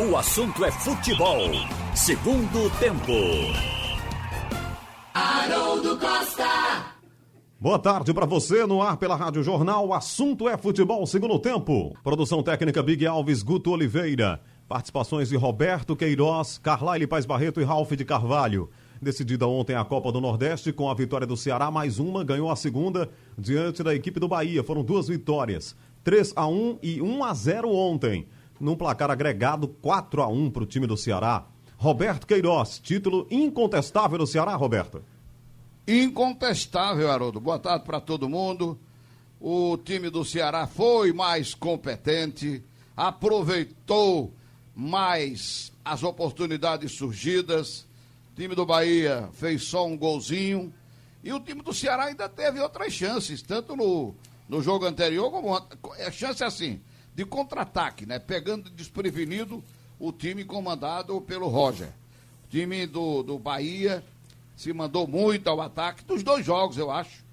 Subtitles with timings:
[0.00, 1.40] O assunto é futebol.
[1.92, 3.12] Segundo tempo.
[5.12, 6.94] Haroldo Costa.
[7.58, 9.88] Boa tarde para você no ar pela Rádio Jornal.
[9.88, 11.04] O assunto é futebol.
[11.04, 11.96] Segundo tempo.
[12.04, 14.40] Produção técnica Big Alves Guto Oliveira.
[14.68, 18.70] Participações de Roberto Queiroz, Carlaile Paz Barreto e Ralph de Carvalho.
[19.02, 22.54] Decidida ontem a Copa do Nordeste com a vitória do Ceará, mais uma, ganhou a
[22.56, 24.62] segunda diante da equipe do Bahia.
[24.62, 25.74] Foram duas vitórias,
[26.04, 28.28] 3 a 1 e 1 a 0 ontem.
[28.60, 31.46] Num placar agregado 4 a 1 para o time do Ceará.
[31.76, 35.02] Roberto Queiroz, título incontestável do Ceará, Roberto.
[35.86, 37.40] Incontestável, Haroldo.
[37.40, 38.78] Boa tarde para todo mundo.
[39.40, 42.62] O time do Ceará foi mais competente,
[42.96, 44.34] aproveitou
[44.74, 47.86] mais as oportunidades surgidas.
[48.32, 50.74] O time do Bahia fez só um golzinho.
[51.22, 54.14] E o time do Ceará ainda teve outras chances, tanto no,
[54.48, 55.56] no jogo anterior como
[55.96, 56.80] é chance assim,
[57.18, 58.20] de contra-ataque, né?
[58.20, 59.60] Pegando desprevenido
[59.98, 61.88] o time comandado pelo Roger.
[62.44, 64.04] O time do, do Bahia
[64.56, 67.24] se mandou muito ao ataque, dos dois jogos, eu acho,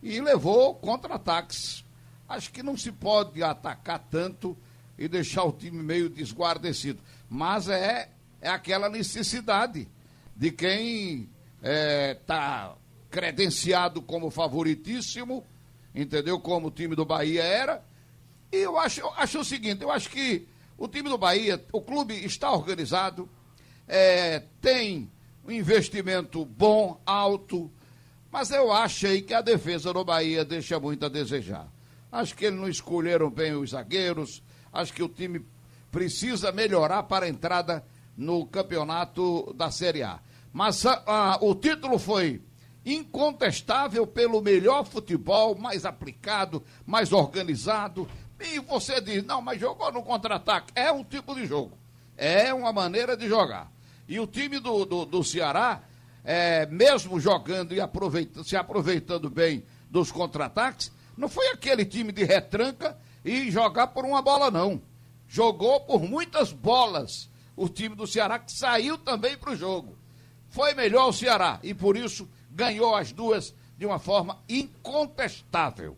[0.00, 1.84] e levou contra-ataques.
[2.28, 4.56] Acho que não se pode atacar tanto
[4.96, 7.00] e deixar o time meio desguardecido.
[7.28, 9.88] Mas é, é aquela necessidade
[10.36, 12.74] de quem está é, tá
[13.10, 15.44] credenciado como favoritíssimo,
[15.92, 16.38] entendeu?
[16.38, 17.82] Como o time do Bahia era.
[18.52, 21.80] E eu acho, eu acho o seguinte, eu acho que o time do Bahia, o
[21.80, 23.26] clube está organizado,
[23.88, 25.10] é, tem
[25.42, 27.72] um investimento bom, alto,
[28.30, 31.66] mas eu achei que a defesa do Bahia deixa muito a desejar.
[32.10, 35.46] Acho que eles não escolheram bem os zagueiros, acho que o time
[35.90, 37.82] precisa melhorar para a entrada
[38.14, 40.20] no campeonato da Série A.
[40.52, 42.42] Mas a, a, o título foi
[42.84, 48.08] incontestável pelo melhor futebol, mais aplicado, mais organizado.
[48.42, 50.72] E você diz, não, mas jogou no contra-ataque.
[50.74, 51.76] É um tipo de jogo.
[52.16, 53.70] É uma maneira de jogar.
[54.08, 55.82] E o time do, do, do Ceará,
[56.24, 62.24] é, mesmo jogando e aproveita, se aproveitando bem dos contra-ataques, não foi aquele time de
[62.24, 64.82] retranca e jogar por uma bola, não.
[65.28, 69.96] Jogou por muitas bolas o time do Ceará, que saiu também para o jogo.
[70.48, 75.96] Foi melhor o Ceará e por isso ganhou as duas de uma forma incontestável.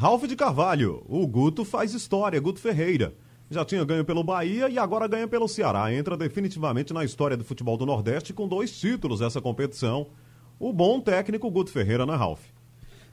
[0.00, 3.14] Ralf de Carvalho, o Guto faz história, Guto Ferreira.
[3.50, 5.92] Já tinha ganho pelo Bahia e agora ganha pelo Ceará.
[5.92, 10.06] Entra definitivamente na história do futebol do Nordeste com dois títulos essa competição.
[10.58, 12.40] O bom técnico Guto Ferreira, né, Ralf?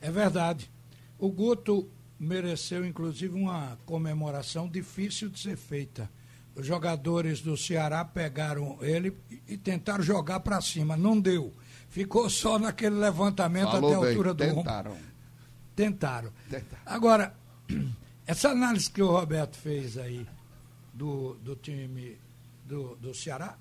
[0.02, 0.72] É verdade.
[1.20, 6.10] O Guto mereceu, inclusive, uma comemoração difícil de ser feita.
[6.56, 9.14] Os jogadores do Ceará pegaram ele
[9.46, 10.96] e tentaram jogar para cima.
[10.96, 11.52] Não deu.
[11.90, 14.92] Ficou só naquele levantamento Falou até a altura bem, do tentaram.
[14.92, 15.17] ombro.
[15.78, 16.32] Tentaram.
[16.50, 16.82] Tentaram.
[16.88, 17.36] Agora,
[18.26, 20.26] essa análise que o Roberto fez aí
[20.92, 22.18] do, do time
[22.66, 23.56] do, do Ceará,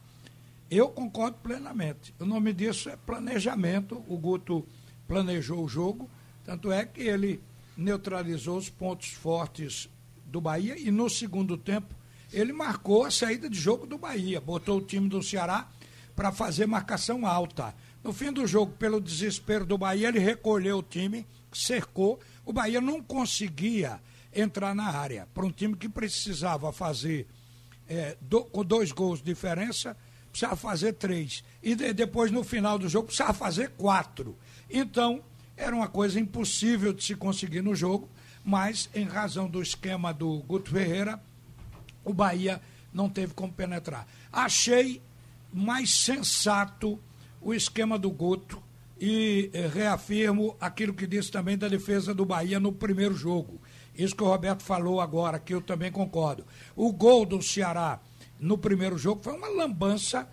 [0.70, 2.14] eu concordo plenamente.
[2.18, 4.02] O nome disso é planejamento.
[4.08, 4.66] O Guto
[5.06, 6.08] planejou o jogo,
[6.42, 7.38] tanto é que ele
[7.76, 9.86] neutralizou os pontos fortes
[10.24, 11.94] do Bahia e no segundo tempo
[12.32, 15.68] ele marcou a saída de jogo do Bahia, botou o time do Ceará
[16.16, 17.74] para fazer marcação alta.
[18.02, 21.26] No fim do jogo, pelo desespero do Bahia, ele recolheu o time,
[21.62, 22.18] cercou.
[22.44, 24.00] O Bahia não conseguia
[24.34, 25.26] entrar na área.
[25.32, 27.26] Para um time que precisava fazer
[27.88, 29.96] é, do, com dois gols de diferença,
[30.30, 31.42] precisava fazer três.
[31.62, 34.36] E de, depois, no final do jogo, precisava fazer quatro.
[34.70, 35.22] Então,
[35.56, 38.08] era uma coisa impossível de se conseguir no jogo,
[38.44, 41.20] mas em razão do esquema do Guto Ferreira,
[42.04, 42.60] o Bahia
[42.92, 44.06] não teve como penetrar.
[44.32, 45.02] Achei
[45.52, 47.00] mais sensato
[47.40, 48.62] o esquema do Guto
[49.00, 53.60] e eh, reafirmo aquilo que disse também da defesa do Bahia no primeiro jogo.
[53.94, 56.44] Isso que o Roberto falou agora, que eu também concordo.
[56.74, 58.00] O gol do Ceará
[58.38, 60.28] no primeiro jogo foi uma lambança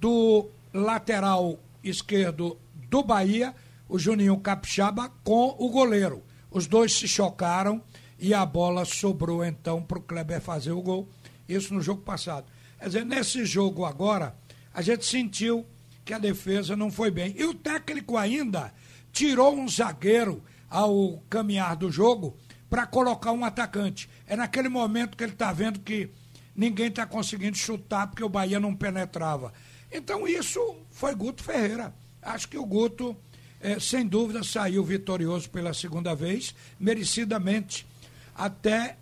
[0.00, 2.58] do lateral esquerdo
[2.88, 3.54] do Bahia,
[3.88, 6.22] o Juninho Capixaba, com o goleiro.
[6.50, 7.82] Os dois se chocaram
[8.18, 11.08] e a bola sobrou então para o Kleber fazer o gol.
[11.48, 12.46] Isso no jogo passado.
[12.78, 14.34] Quer dizer, nesse jogo agora,
[14.72, 15.66] a gente sentiu
[16.04, 17.34] que a defesa não foi bem.
[17.36, 18.72] E o técnico ainda
[19.12, 22.36] tirou um zagueiro ao caminhar do jogo
[22.68, 24.08] para colocar um atacante.
[24.26, 26.10] É naquele momento que ele está vendo que
[26.56, 29.52] ninguém está conseguindo chutar porque o Bahia não penetrava.
[29.90, 31.94] Então isso foi Guto Ferreira.
[32.22, 33.14] Acho que o Guto,
[33.60, 37.86] eh, sem dúvida, saiu vitorioso pela segunda vez, merecidamente.
[38.34, 38.96] Até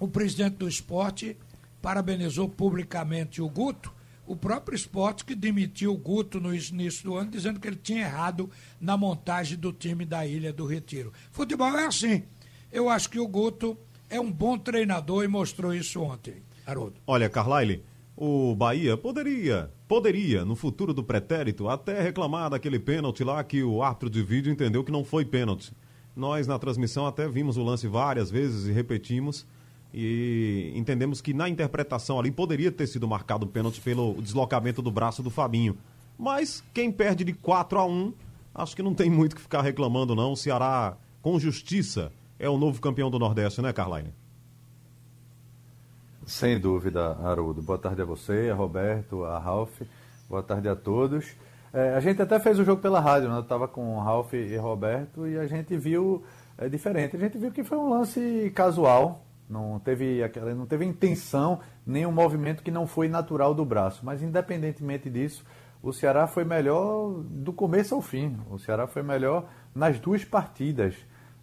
[0.00, 1.36] o presidente do esporte
[1.82, 3.92] parabenizou publicamente o Guto,
[4.28, 8.02] o próprio esporte que demitiu o Guto no início do ano, dizendo que ele tinha
[8.02, 11.12] errado na montagem do time da Ilha do Retiro.
[11.32, 12.22] Futebol é assim.
[12.70, 13.76] Eu acho que o Guto
[14.10, 16.42] é um bom treinador e mostrou isso ontem.
[16.66, 17.00] Haroldo.
[17.06, 17.82] Olha, Carlyle,
[18.14, 23.82] o Bahia poderia, poderia, no futuro do pretérito, até reclamar daquele pênalti lá que o
[23.82, 25.72] árbitro de vídeo entendeu que não foi pênalti.
[26.14, 29.46] Nós, na transmissão, até vimos o lance várias vezes e repetimos.
[29.92, 34.90] E entendemos que na interpretação ali poderia ter sido marcado o pênalti pelo deslocamento do
[34.90, 35.76] braço do Fabinho.
[36.18, 38.12] Mas quem perde de 4 a 1
[38.54, 40.32] acho que não tem muito que ficar reclamando, não.
[40.32, 44.12] O Ceará, com justiça, é o novo campeão do Nordeste, né, Carline?
[46.26, 47.62] Sem dúvida, Haroldo.
[47.62, 49.80] Boa tarde a você, a Roberto, a Ralph.
[50.28, 51.24] Boa tarde a todos.
[51.72, 53.36] É, a gente até fez o jogo pela rádio, né?
[53.36, 56.22] Eu estava com o Ralph e Roberto e a gente viu
[56.58, 57.16] é, diferente.
[57.16, 62.12] A gente viu que foi um lance casual, não teve aquela, não teve intenção, nenhum
[62.12, 64.04] movimento que não foi natural do braço.
[64.04, 65.44] Mas independentemente disso,
[65.82, 68.36] o Ceará foi melhor do começo ao fim.
[68.50, 70.94] O Ceará foi melhor nas duas partidas.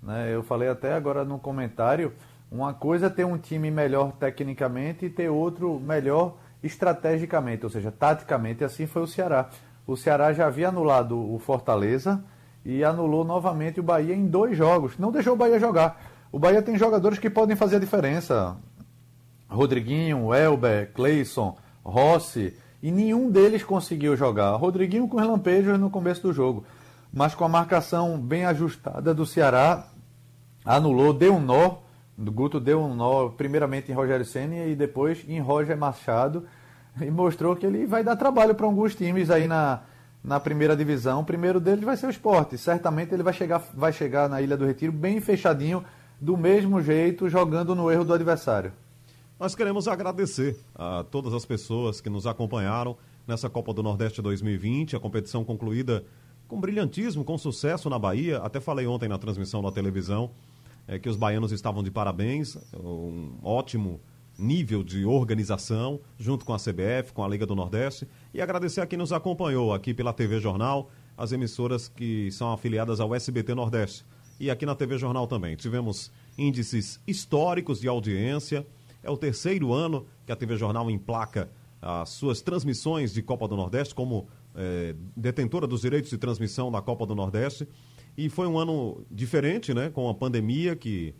[0.03, 0.33] Né?
[0.33, 2.13] Eu falei até agora no comentário,
[2.51, 7.91] uma coisa é ter um time melhor tecnicamente e ter outro melhor estrategicamente, ou seja,
[7.91, 9.49] taticamente, assim foi o Ceará.
[9.85, 12.23] O Ceará já havia anulado o Fortaleza
[12.63, 14.97] e anulou novamente o Bahia em dois jogos.
[14.97, 16.14] Não deixou o Bahia jogar.
[16.35, 18.57] O Bahia tem jogadores que podem fazer a diferença.
[19.47, 22.53] Rodriguinho, Elber, Cleison, Rossi,
[22.83, 24.53] e nenhum deles conseguiu jogar.
[24.57, 26.65] Rodriguinho com relampejos no começo do jogo,
[27.13, 29.87] mas com a marcação bem ajustada do Ceará,
[30.65, 31.77] anulou, deu um nó.
[32.17, 36.45] O Guto deu um nó primeiramente em Rogério Senna e depois em Roger Machado
[36.99, 39.83] e mostrou que ele vai dar trabalho para alguns times aí na,
[40.21, 41.21] na primeira divisão.
[41.21, 42.57] O primeiro deles vai ser o esporte.
[42.57, 45.81] Certamente ele vai chegar, vai chegar na Ilha do Retiro bem fechadinho,
[46.25, 48.73] do mesmo jeito, jogando no erro do adversário.
[49.39, 54.95] Nós queremos agradecer a todas as pessoas que nos acompanharam nessa Copa do Nordeste 2020,
[54.95, 56.03] a competição concluída
[56.47, 58.39] com brilhantismo, com sucesso na Bahia.
[58.39, 60.31] Até falei ontem na transmissão da televisão
[60.87, 64.01] é, que os baianos estavam de parabéns, um ótimo
[64.35, 68.07] nível de organização, junto com a CBF, com a Liga do Nordeste.
[68.33, 72.99] E agradecer a quem nos acompanhou aqui pela TV Jornal, as emissoras que são afiliadas
[72.99, 74.03] ao SBT Nordeste.
[74.39, 75.55] E aqui na TV Jornal também.
[75.55, 78.65] Tivemos índices históricos de audiência
[79.05, 81.47] é o terceiro ano que a TV Jornal emplaca
[81.79, 86.81] as suas transmissões de Copa do Nordeste como é, detentora dos direitos de transmissão da
[86.81, 87.67] Copa do Nordeste.
[88.17, 89.91] E foi um ano diferente, né?
[89.91, 91.13] Com a pandemia que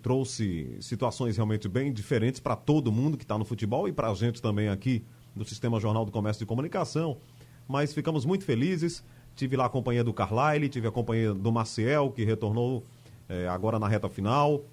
[0.00, 4.14] trouxe situações realmente bem diferentes para todo mundo que está no futebol e para a
[4.14, 5.04] gente também aqui
[5.36, 7.18] do Sistema Jornal do Comércio e Comunicação.
[7.68, 9.04] Mas ficamos muito felizes.
[9.38, 12.82] Tive lá a companhia do Carlyle, tive a companhia do Maciel, que retornou
[13.28, 14.64] é, agora na reta final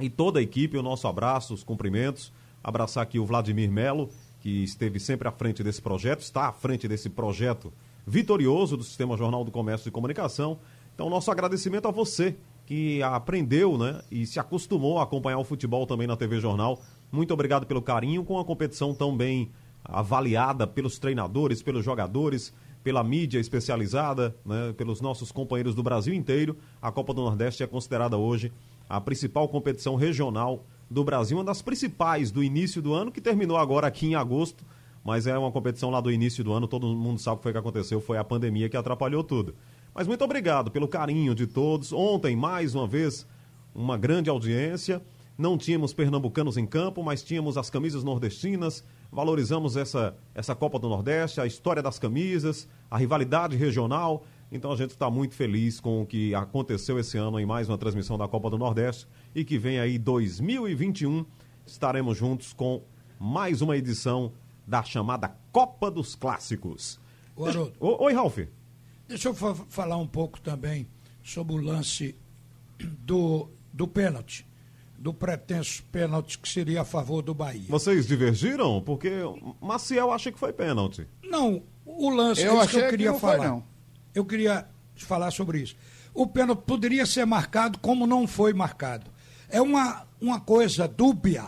[0.00, 2.32] e toda a equipe, o nosso abraço, os cumprimentos.
[2.64, 4.10] Abraçar aqui o Vladimir Melo,
[4.40, 7.72] que esteve sempre à frente desse projeto, está à frente desse projeto
[8.04, 10.58] vitorioso do Sistema Jornal do Comércio e Comunicação.
[10.92, 12.34] Então, nosso agradecimento a você
[12.66, 16.82] que aprendeu né, e se acostumou a acompanhar o futebol também na TV Jornal.
[17.12, 19.48] Muito obrigado pelo carinho com a competição tão bem
[19.84, 22.52] avaliada pelos treinadores, pelos jogadores,
[22.86, 26.56] pela mídia especializada, né, pelos nossos companheiros do Brasil inteiro.
[26.80, 28.52] A Copa do Nordeste é considerada hoje
[28.88, 33.56] a principal competição regional do Brasil, uma das principais do início do ano, que terminou
[33.56, 34.64] agora aqui em agosto,
[35.04, 37.52] mas é uma competição lá do início do ano, todo mundo sabe o que foi
[37.52, 39.56] que aconteceu, foi a pandemia que atrapalhou tudo.
[39.92, 41.92] Mas muito obrigado pelo carinho de todos.
[41.92, 43.26] Ontem, mais uma vez,
[43.74, 45.02] uma grande audiência.
[45.36, 48.84] Não tínhamos pernambucanos em campo, mas tínhamos as camisas nordestinas.
[49.16, 54.26] Valorizamos essa, essa Copa do Nordeste, a história das camisas, a rivalidade regional.
[54.52, 57.78] Então a gente está muito feliz com o que aconteceu esse ano em mais uma
[57.78, 61.24] transmissão da Copa do Nordeste e que vem aí 2021
[61.66, 62.82] estaremos juntos com
[63.18, 64.34] mais uma edição
[64.66, 67.00] da chamada Copa dos Clássicos.
[67.38, 67.72] Deixa...
[67.80, 68.40] Oi, Ralf.
[69.08, 70.86] Deixa eu fa falar um pouco também
[71.24, 72.14] sobre o lance
[72.78, 74.46] do, do pênalti,
[74.98, 77.66] do pretenso pênalti que seria a favor do Bahia.
[77.68, 78.80] Vocês divergiram?
[78.80, 79.10] Porque
[79.60, 81.06] Maciel acha que foi pênalti.
[81.22, 83.36] Não, o lance eu é que eu queria que falar.
[83.38, 83.76] Foi, não
[84.16, 85.76] eu queria falar sobre isso.
[86.14, 89.10] O pênalti poderia ser marcado como não foi marcado.
[89.48, 91.44] É uma, uma coisa dúbia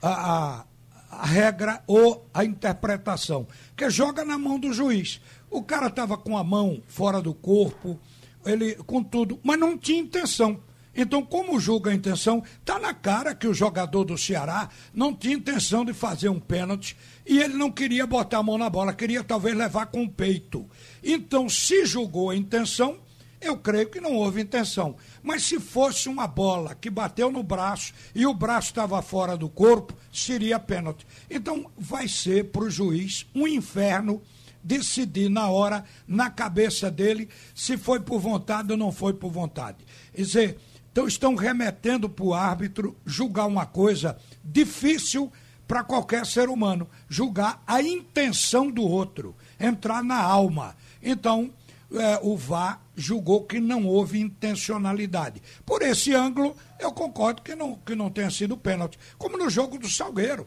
[0.00, 0.64] a, a,
[1.10, 5.20] a regra ou a interpretação, que joga na mão do juiz.
[5.50, 7.98] O cara estava com a mão fora do corpo,
[8.46, 10.60] ele com tudo, mas não tinha intenção.
[10.94, 15.34] Então, como julga a intenção, está na cara que o jogador do Ceará não tinha
[15.34, 16.96] intenção de fazer um pênalti
[17.26, 20.68] e ele não queria botar a mão na bola, queria talvez levar com o peito.
[21.02, 22.98] Então, se julgou a intenção,
[23.40, 24.94] eu creio que não houve intenção.
[25.22, 29.48] Mas se fosse uma bola que bateu no braço e o braço estava fora do
[29.48, 31.06] corpo, seria pênalti.
[31.30, 34.22] Então, vai ser para o juiz um inferno
[34.62, 39.78] decidir na hora, na cabeça dele, se foi por vontade ou não foi por vontade.
[40.14, 40.58] Quer dizer,
[40.92, 45.32] então estão remetendo para o árbitro julgar uma coisa difícil
[45.66, 50.76] para qualquer ser humano, julgar a intenção do outro, entrar na alma.
[51.02, 51.50] Então,
[51.94, 55.42] é, o VAR julgou que não houve intencionalidade.
[55.64, 58.98] Por esse ângulo, eu concordo que não, que não tenha sido pênalti.
[59.16, 60.46] Como no jogo do Salgueiro.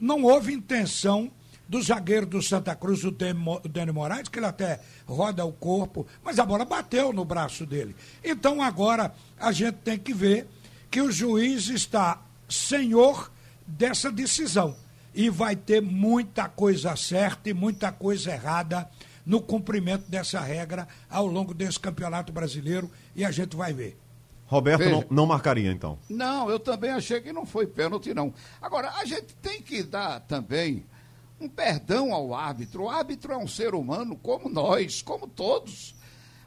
[0.00, 1.30] Não houve intenção
[1.68, 6.38] do zagueiro do Santa Cruz, o Dani Moraes, que ele até roda o corpo, mas
[6.38, 7.94] a bola bateu no braço dele.
[8.24, 10.46] Então agora a gente tem que ver
[10.90, 13.30] que o juiz está senhor
[13.66, 14.76] dessa decisão.
[15.14, 18.88] E vai ter muita coisa certa e muita coisa errada
[19.24, 23.98] no cumprimento dessa regra ao longo desse campeonato brasileiro e a gente vai ver.
[24.46, 25.98] Roberto não, não, marcaria, então.
[26.08, 28.32] Não, eu também achei que não foi pênalti, não.
[28.62, 30.84] Agora, a gente tem que dar também
[31.40, 32.84] um perdão ao árbitro.
[32.84, 35.94] O árbitro é um ser humano como nós, como todos.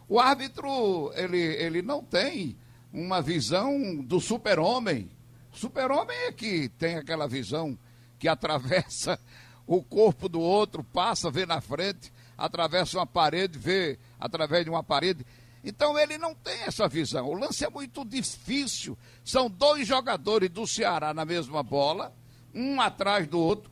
[0.08, 2.58] O árbitro, ele, ele não tem
[2.92, 5.10] uma visão do super-homem.
[5.52, 7.78] Super-homem é que tem aquela visão
[8.18, 9.20] que atravessa
[9.68, 14.84] o corpo do outro, passa, vê na frente atravessa uma parede, vê através de uma
[14.84, 15.26] parede.
[15.64, 17.28] Então ele não tem essa visão.
[17.28, 18.98] O lance é muito difícil.
[19.26, 22.16] São dois jogadores do Ceará na mesma bola,
[22.54, 23.69] um atrás do outro.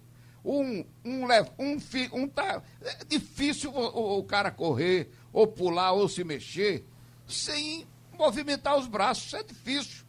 [0.49, 1.25] Um, um,
[1.59, 1.77] um,
[2.13, 6.85] um tá, é difícil o, o cara correr, ou pular, ou se mexer,
[7.27, 7.85] sem
[8.17, 9.25] movimentar os braços.
[9.25, 10.05] Isso é difícil.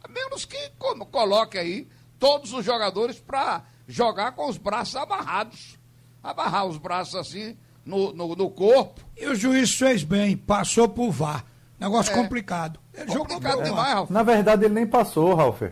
[0.00, 1.88] A menos que como, coloque aí
[2.20, 5.76] todos os jogadores para jogar com os braços amarrados.
[6.22, 9.00] Amarrar os braços assim, no, no, no, corpo.
[9.16, 11.44] E o juiz fez bem, passou por VAR.
[11.80, 12.14] Negócio é.
[12.14, 12.78] complicado.
[12.94, 14.10] Ele complicado demais, Ralf.
[14.10, 15.62] Na verdade, ele nem passou, Ralf.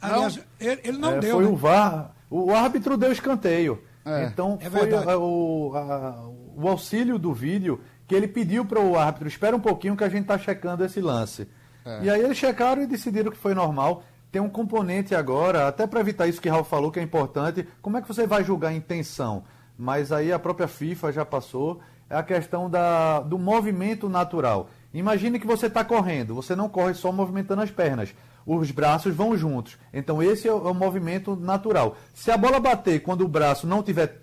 [0.00, 1.36] Aliás, ele, ele, não é, deu.
[1.36, 1.50] Foi né?
[1.50, 2.14] o VAR.
[2.30, 3.82] O árbitro deu escanteio.
[4.04, 4.24] É.
[4.24, 8.96] Então, é foi a, o, a, o auxílio do vídeo que ele pediu para o
[8.96, 11.48] árbitro: espera um pouquinho que a gente está checando esse lance.
[11.84, 12.04] É.
[12.04, 14.04] E aí eles checaram e decidiram que foi normal.
[14.30, 17.66] Tem um componente agora, até para evitar isso que Ralf falou, que é importante.
[17.82, 19.42] Como é que você vai julgar a intenção?
[19.80, 24.68] mas aí a própria FIFA já passou, é a questão da, do movimento natural.
[24.92, 28.14] Imagine que você está correndo, você não corre só movimentando as pernas,
[28.56, 29.78] os braços vão juntos.
[29.92, 31.96] Então esse é o, movimento natural.
[32.14, 34.20] Se a bola bater quando o braço não tiver,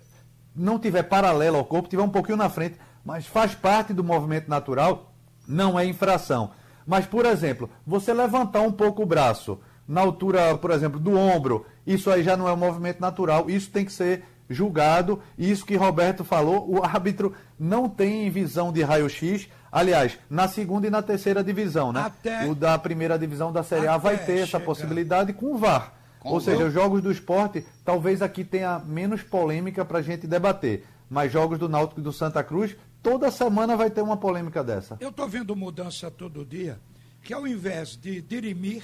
[0.54, 4.48] não tiver paralelo ao corpo, tiver um pouquinho na frente, mas faz parte do movimento
[4.48, 5.12] natural,
[5.46, 6.50] não é infração.
[6.86, 11.64] Mas, por exemplo, você levantar um pouco o braço na altura, por exemplo, do ombro,
[11.86, 15.20] isso aí já não é um movimento natural, isso tem que ser julgado.
[15.36, 19.48] Isso que Roberto falou, o árbitro não tem visão de raio-x.
[19.70, 22.00] Aliás, na segunda e na terceira divisão, né?
[22.00, 22.46] Até...
[22.46, 25.94] O da primeira divisão da Série A vai ter essa possibilidade com o VAR.
[26.20, 30.26] Com Ou seja, os jogos do esporte, talvez aqui tenha menos polêmica para a gente
[30.26, 30.84] debater.
[31.08, 34.96] Mas jogos do Náutico e do Santa Cruz, toda semana vai ter uma polêmica dessa.
[35.00, 36.78] Eu estou vendo mudança todo dia,
[37.22, 38.82] que ao invés de dirimir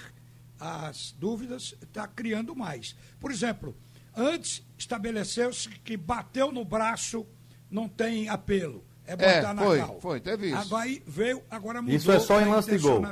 [0.60, 2.96] as dúvidas, está criando mais.
[3.20, 3.74] Por exemplo,
[4.16, 7.26] Antes, estabeleceu-se que bateu no braço
[7.68, 8.84] não tem apelo.
[9.06, 10.00] É botar é, foi, na cal.
[10.00, 10.56] Foi, teve isso.
[10.56, 11.96] Agora veio, agora mudou.
[11.96, 13.02] Isso é só em lance de gol.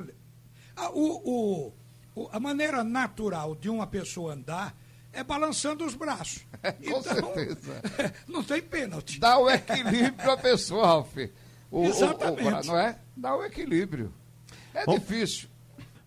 [0.75, 1.73] Ah, o,
[2.17, 4.75] o, a maneira natural de uma pessoa andar
[5.13, 6.47] é balançando os braços.
[6.65, 7.83] É, com então, certeza.
[8.29, 9.19] não tem pênalti.
[9.19, 11.17] Dá o equilíbrio à pessoa, Ralf.
[11.69, 12.45] O, Exatamente.
[12.45, 12.99] O, o, não é?
[13.17, 14.15] Dá o equilíbrio.
[14.73, 15.49] É Bom, difícil.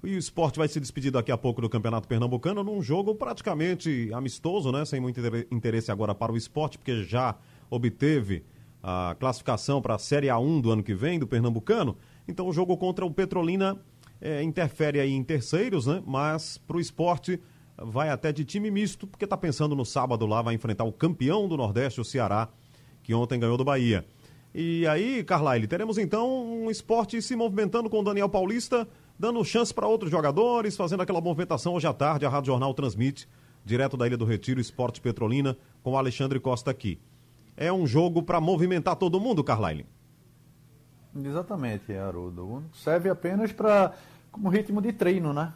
[0.01, 4.09] E o esporte vai se despedir daqui a pouco do Campeonato Pernambucano num jogo praticamente
[4.13, 4.85] amistoso, né?
[4.85, 5.19] Sem muito
[5.51, 7.35] interesse agora para o esporte, porque já
[7.69, 8.45] obteve
[8.87, 11.97] a classificação para a Série A1 do ano que vem, do Pernambucano.
[12.27, 13.81] Então o jogo contra o Petrolina
[14.21, 16.03] é, interfere aí em terceiros, né?
[16.05, 17.41] Mas para o esporte
[17.75, 21.47] vai até de time misto, porque está pensando no sábado lá, vai enfrentar o campeão
[21.47, 22.47] do Nordeste, o Ceará,
[23.01, 24.05] que ontem ganhou do Bahia.
[24.53, 28.87] E aí, Carlyle, teremos então um esporte se movimentando com o Daniel Paulista
[29.17, 32.25] dando chance para outros jogadores, fazendo aquela movimentação hoje à tarde.
[32.25, 33.27] A Rádio Jornal transmite,
[33.65, 36.99] direto da Ilha do Retiro, Esporte Petrolina, com o Alexandre Costa aqui.
[37.57, 39.85] É um jogo para movimentar todo mundo, Carlyle?
[41.15, 42.63] Exatamente, Haroldo.
[42.73, 43.93] Serve apenas para
[44.31, 45.53] como ritmo de treino, né?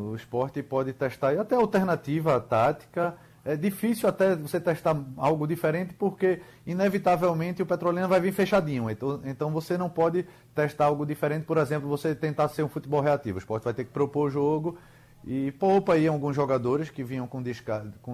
[0.00, 6.40] O esporte pode testar até alternativa tática é difícil até você testar algo diferente, porque
[6.64, 8.88] inevitavelmente o Petrolina vai vir fechadinho.
[8.88, 13.00] Então, então você não pode testar algo diferente, por exemplo, você tentar ser um futebol
[13.00, 13.38] reativo.
[13.38, 14.78] O esporte vai ter que propor o jogo
[15.24, 17.42] e poupa aí alguns jogadores que vinham com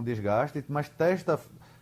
[0.03, 1.39] desgaste mas testa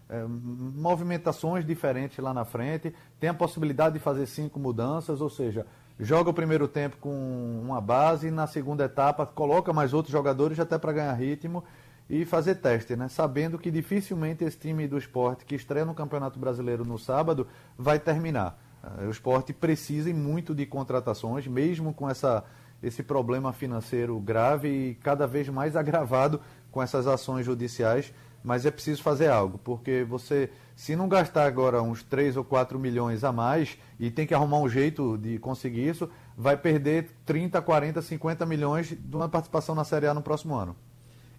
[0.09, 5.67] é, movimentações diferentes lá na frente, tem a possibilidade de fazer cinco mudanças, ou seja,
[5.99, 10.79] joga o primeiro tempo com uma base, na segunda etapa coloca mais outros jogadores até
[10.79, 11.65] para ganhar ritmo
[12.09, 13.09] e fazer teste, né?
[13.09, 17.47] Sabendo que dificilmente esse time do esporte que estreia no Campeonato Brasileiro no sábado
[17.77, 18.59] vai terminar.
[19.01, 22.45] Eh, o esporte precisa muito de contratações, mesmo com essa,
[22.81, 28.13] esse problema financeiro grave e cada vez mais agravado com essas ações judiciais.
[28.47, 32.79] Mas é preciso fazer algo, porque você, se não gastar agora uns 3 ou 4
[32.79, 37.61] milhões a mais e tem que arrumar um jeito de conseguir isso, vai perder 30,
[37.61, 40.77] 40, 50 milhões de uma participação na Série A no próximo ano.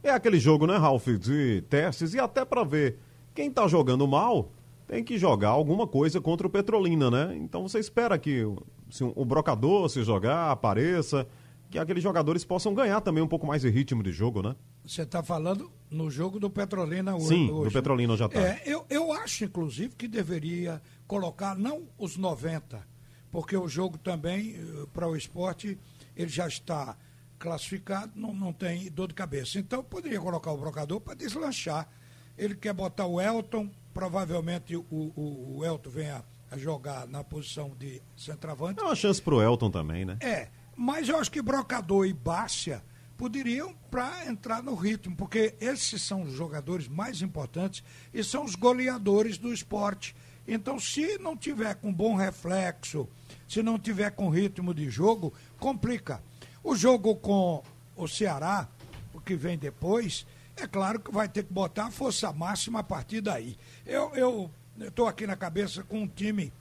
[0.03, 2.99] É aquele jogo, né, Ralf, de testes e até para ver
[3.33, 4.51] quem está jogando mal
[4.85, 7.37] tem que jogar alguma coisa contra o Petrolina, né?
[7.37, 8.43] Então você espera que
[8.89, 11.25] se o brocador se jogar, apareça,
[11.69, 14.55] que aqueles jogadores possam ganhar também um pouco mais de ritmo de jogo, né?
[14.87, 17.27] Você está falando no jogo do Petrolina hoje.
[17.27, 17.69] Sim, hoje.
[17.69, 18.39] do Petrolina já está.
[18.39, 22.87] É, eu, eu acho, inclusive, que deveria colocar não os 90,
[23.29, 25.77] porque o jogo também, eh, para o esporte,
[26.15, 26.97] ele já está
[27.37, 29.59] classificado, não, não tem dor de cabeça.
[29.59, 31.89] Então, poderia colocar o brocador para deslanchar.
[32.37, 37.75] Ele quer botar o Elton, provavelmente o, o, o Elton venha a jogar na posição
[37.77, 38.79] de centroavante.
[38.79, 40.17] É uma chance para o Elton também, né?
[40.21, 42.81] É, mas eu acho que Brocador e Bárcia
[43.17, 47.83] poderiam para entrar no ritmo, porque esses são os jogadores mais importantes
[48.13, 50.15] e são os goleadores do esporte.
[50.47, 53.07] Então, se não tiver com bom reflexo,
[53.49, 56.21] se não tiver com ritmo de jogo, complica.
[56.63, 57.63] O jogo com
[57.95, 58.69] o Ceará,
[59.13, 62.83] o que vem depois, é claro que vai ter que botar a força máxima a
[62.83, 63.57] partir daí.
[63.85, 66.53] Eu estou aqui na cabeça com um time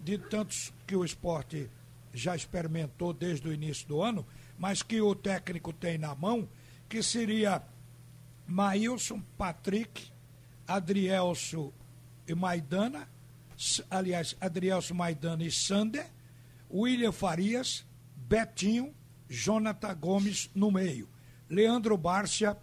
[0.00, 1.68] de tantos que o esporte
[2.12, 4.24] já experimentou desde o início do ano,
[4.58, 6.48] mas que o técnico tem na mão,
[6.88, 7.62] que seria
[8.46, 10.10] Maílson, Patrick,
[10.66, 11.72] Adrielso
[12.26, 13.08] e Maidana,
[13.90, 16.06] aliás, Adrielso, Maidana e Sander,
[16.70, 17.84] William Farias,
[18.16, 18.94] Betinho,
[19.28, 21.08] Jonathan Gomes no meio,
[21.48, 22.56] Leandro Bárcia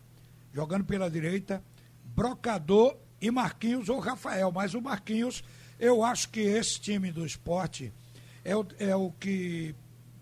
[0.54, 1.64] jogando pela direita,
[2.04, 5.44] Brocador e Marquinhos ou Rafael, mas o Marquinhos,
[5.80, 7.94] eu acho que esse time do esporte
[8.44, 9.76] é o, é o que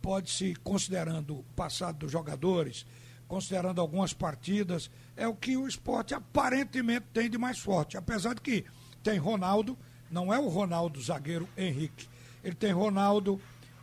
[0.09, 2.83] pode se, considerando o passado dos jogadores,
[3.27, 7.95] considerando algumas partidas, é o que o esporte aparentemente tem de mais forte.
[7.95, 8.65] Apesar de que
[9.03, 9.77] tem Ronaldo,
[10.09, 12.10] não é o Ronaldo zagueiro Henrique.
[12.43, 13.39] Ele tem Ronaldo,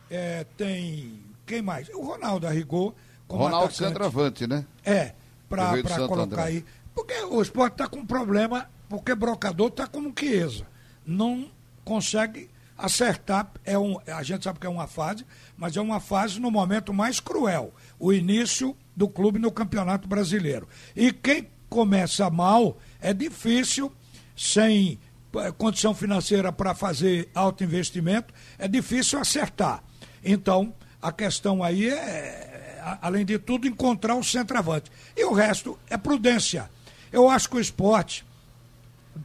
[0.09, 1.17] é, tem.
[1.45, 1.87] Quem mais?
[1.93, 2.93] O Ronaldo Arrigou.
[3.29, 3.77] Ronaldo atacante.
[3.77, 4.65] centroavante, né?
[4.83, 5.13] É,
[5.47, 6.43] para colocar André.
[6.43, 6.65] aí.
[6.93, 10.67] Porque o esporte está com problema, porque Brocador está como Chiesa.
[11.05, 11.49] Não
[11.85, 15.25] consegue acertar é um, a gente sabe que é uma fase,
[15.57, 20.67] mas é uma fase no momento mais cruel, o início do clube no Campeonato Brasileiro.
[20.95, 23.91] E quem começa mal é difícil
[24.35, 24.99] sem
[25.35, 29.83] eh, condição financeira para fazer alto investimento, é difícil acertar.
[30.23, 34.91] Então, a questão aí é, além de tudo, encontrar o centroavante.
[35.15, 36.69] E o resto é prudência.
[37.11, 38.25] Eu acho que o esporte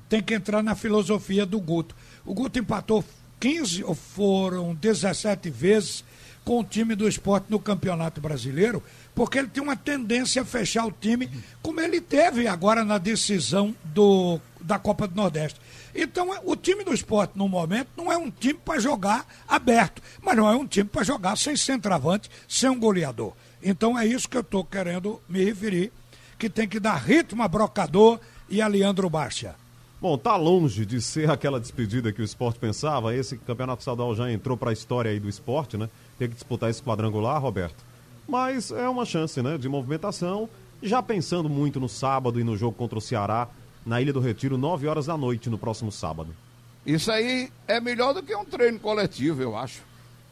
[0.09, 1.95] tem que entrar na filosofia do Guto.
[2.25, 3.05] O Guto empatou
[3.42, 6.05] 15 ou foram 17 vezes
[6.44, 8.81] com o time do esporte no Campeonato Brasileiro,
[9.16, 11.28] porque ele tem uma tendência a fechar o time,
[11.61, 15.61] como ele teve agora na decisão do, da Copa do Nordeste.
[15.92, 20.00] Então, é, o time do esporte, no momento, não é um time para jogar aberto,
[20.22, 23.33] mas não é um time para jogar sem centroavante, sem um goleador.
[23.61, 25.92] Então, é isso que eu estou querendo me referir,
[26.38, 29.61] que tem que dar ritmo a Brocador e a Leandro Bárcia.
[30.03, 33.15] Bom, tá longe de ser aquela despedida que o esporte pensava.
[33.15, 35.88] Esse campeonato estadual já entrou para a história aí do esporte, né?
[36.19, 37.77] Tem que disputar esse quadrangular, Roberto.
[38.27, 39.57] Mas é uma chance, né?
[39.57, 40.49] De movimentação.
[40.83, 43.47] Já pensando muito no sábado e no jogo contra o Ceará,
[43.87, 46.35] na Ilha do Retiro, 9 horas da noite no próximo sábado.
[46.85, 49.83] Isso aí é melhor do que um treino coletivo, eu acho.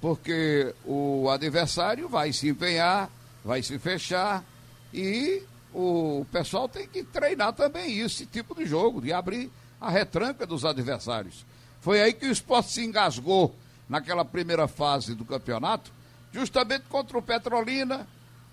[0.00, 3.08] Porque o adversário vai se empenhar,
[3.44, 4.44] vai se fechar
[4.92, 9.48] e o pessoal tem que treinar também esse tipo de jogo, de abrir
[9.80, 11.46] a retranca dos adversários.
[11.80, 13.54] Foi aí que o esporte se engasgou
[13.88, 15.90] naquela primeira fase do campeonato,
[16.32, 18.06] justamente contra o Petrolina,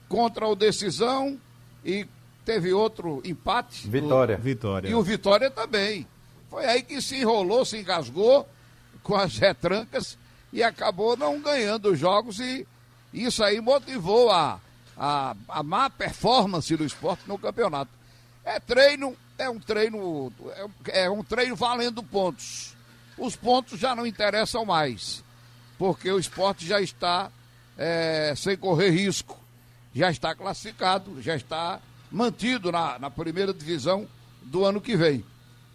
[0.07, 1.37] contra o Decisão
[1.83, 2.07] e
[2.45, 3.87] teve outro empate.
[3.87, 4.37] Vitória.
[4.37, 4.43] Do...
[4.43, 4.89] Vitória.
[4.89, 6.07] E o Vitória também.
[6.49, 8.47] Foi aí que se enrolou, se engasgou
[9.03, 10.17] com as retrancas
[10.51, 12.65] e acabou não ganhando os jogos e
[13.13, 14.59] isso aí motivou a,
[14.97, 17.91] a, a má performance do esporte no campeonato.
[18.43, 20.31] É treino, é um treino,
[20.87, 22.75] é, é um treino valendo pontos.
[23.17, 25.23] Os pontos já não interessam mais,
[25.77, 27.31] porque o esporte já está
[27.77, 29.39] é, sem correr risco,
[29.93, 31.79] já está classificado, já está
[32.11, 34.07] mantido na, na primeira divisão
[34.41, 35.23] do ano que vem.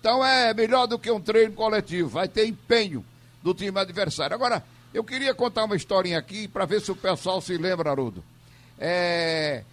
[0.00, 3.04] Então é melhor do que um treino coletivo, vai ter empenho
[3.42, 4.34] do time adversário.
[4.34, 8.22] Agora, eu queria contar uma historinha aqui para ver se o pessoal se lembra, Arudo.
[8.78, 9.64] É,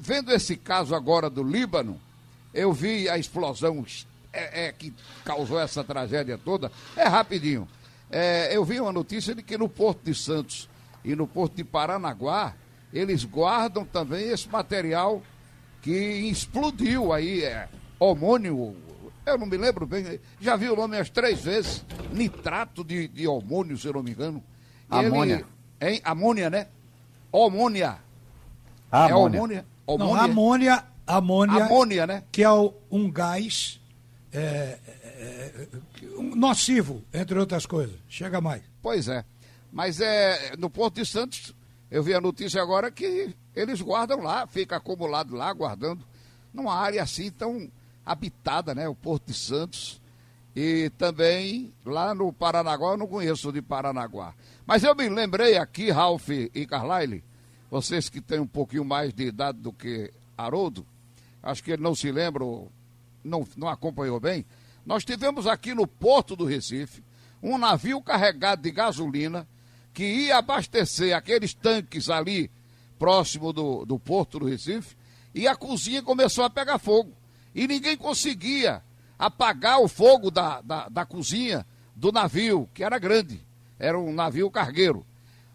[0.00, 2.00] vendo esse caso agora do Líbano,
[2.56, 3.84] eu vi a explosão
[4.32, 4.92] é, é, que
[5.24, 6.72] causou essa tragédia toda.
[6.96, 7.68] É rapidinho.
[8.10, 10.68] É, eu vi uma notícia de que no Porto de Santos
[11.04, 12.54] e no Porto de Paranaguá,
[12.92, 15.22] eles guardam também esse material
[15.82, 18.74] que explodiu aí, é, homônio,
[19.26, 20.18] Eu não me lembro bem.
[20.40, 21.84] Já vi o nome umas três vezes.
[22.12, 24.42] Nitrato de, de hormônio, se eu não me engano.
[24.88, 25.44] Amônia.
[25.80, 26.00] Ele, hein?
[26.04, 26.68] Amônia, né?
[27.30, 27.98] Homônia.
[28.90, 29.40] Ah, é amônia.
[29.40, 29.66] homônia?
[29.86, 30.24] Não, Homônia?
[30.24, 32.24] amônia, amônia, Amônia, né?
[32.32, 32.50] que é
[32.90, 33.80] um gás
[34.32, 35.68] é, é,
[36.34, 37.96] nocivo, entre outras coisas.
[38.08, 38.62] Chega mais.
[38.82, 39.24] Pois é.
[39.72, 41.54] Mas é no Porto de Santos,
[41.90, 46.04] eu vi a notícia agora que eles guardam lá, fica acumulado lá, guardando,
[46.52, 47.70] numa área assim tão
[48.04, 48.88] habitada, né?
[48.88, 50.00] O Porto de Santos.
[50.54, 54.34] E também lá no Paranaguá, eu não conheço de Paranaguá.
[54.66, 57.22] Mas eu me lembrei aqui, Ralph e Carlyle,
[57.70, 60.86] vocês que têm um pouquinho mais de idade do que Haroldo,
[61.46, 62.44] acho que ele não se lembra,
[63.22, 64.44] não, não acompanhou bem.
[64.84, 67.02] Nós tivemos aqui no Porto do Recife
[67.42, 69.46] um navio carregado de gasolina
[69.94, 72.50] que ia abastecer aqueles tanques ali
[72.98, 74.96] próximo do, do Porto do Recife
[75.34, 77.12] e a cozinha começou a pegar fogo.
[77.54, 78.82] E ninguém conseguia
[79.18, 83.40] apagar o fogo da, da, da cozinha do navio, que era grande,
[83.78, 85.06] era um navio cargueiro.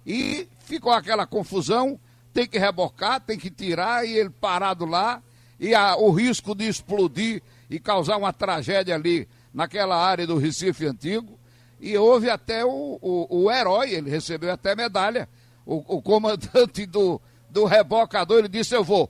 [0.05, 1.99] E ficou aquela confusão,
[2.33, 5.21] tem que rebocar, tem que tirar, e ele parado lá,
[5.61, 10.85] e a- o risco de explodir e causar uma tragédia ali naquela área do Recife
[10.87, 11.39] Antigo.
[11.79, 15.29] E houve até o, o, o herói, ele recebeu até medalha.
[15.65, 19.09] O, o comandante do, do rebocador, ele disse, eu vou.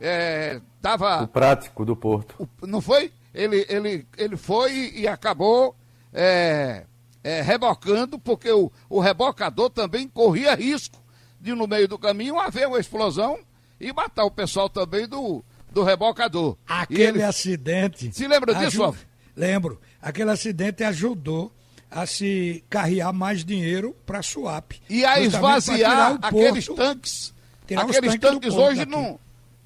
[0.00, 2.48] É, tava, O prático do Porto.
[2.62, 3.12] não foi?
[3.34, 5.74] Ele, ele, ele foi e acabou
[6.12, 6.84] é,
[7.24, 10.98] é, rebocando, porque o, o rebocador também corria risco
[11.40, 13.38] de, no meio do caminho, haver uma explosão
[13.80, 15.44] e matar o pessoal também do,
[15.78, 16.56] do rebocador.
[16.66, 18.10] Aquele ele- acidente.
[18.12, 18.98] Se lembra disso, Alf?
[19.36, 19.80] Lembro.
[20.02, 21.52] Aquele acidente ajudou
[21.90, 24.80] a se carrear mais dinheiro para a SUAP.
[24.90, 27.32] E a esvaziar aqueles tanques.
[27.64, 28.90] Aqueles tanques tanques hoje daqui.
[28.90, 29.18] não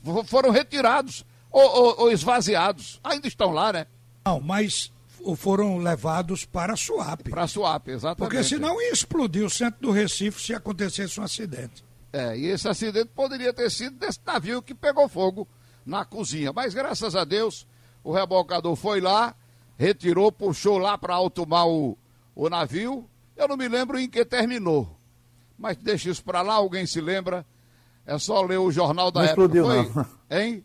[0.04, 3.00] fo- foram retirados ou, ou- ou esvaziados.
[3.02, 3.86] Ainda estão lá, né?
[4.24, 4.92] Não, mas
[5.36, 7.30] foram levados para a SUAP.
[7.30, 8.18] Para a SUAP, exatamente.
[8.18, 11.82] Porque senão ia explodir o centro do Recife se acontecesse um acidente.
[12.12, 15.48] É, e esse acidente poderia ter sido desse navio que pegou fogo
[15.84, 16.52] na cozinha.
[16.52, 17.66] Mas graças a Deus,
[18.04, 19.34] o rebocador foi lá,
[19.78, 21.96] retirou, puxou lá para alto mar o,
[22.34, 23.04] o navio.
[23.36, 24.96] Eu não me lembro em que terminou.
[25.58, 27.46] Mas deixa isso para lá, alguém se lembra?
[28.06, 29.42] É só ler o jornal da Não época.
[29.58, 29.76] explodiu, foi?
[29.94, 30.06] não.
[30.38, 30.64] Hein?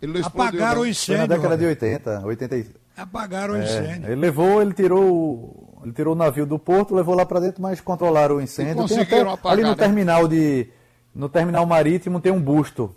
[0.00, 0.80] Ele não explodiu, Apagaram não.
[0.80, 1.20] o Foi incêndio.
[1.20, 1.82] na década de Roberto.
[1.82, 4.06] 80, 80 Apagaram o é, incêndio.
[4.10, 7.60] Ele levou, ele tirou, o- ele tirou o navio do porto, levou lá para dentro,
[7.62, 8.74] mas controlaram o incêndio.
[8.74, 9.74] Tem conseguiram até, apagar, ali no né?
[9.76, 10.68] terminal de,
[11.14, 12.94] no terminal marítimo tem um busto